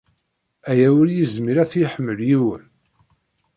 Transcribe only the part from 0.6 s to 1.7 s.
Aya ur yezmir ad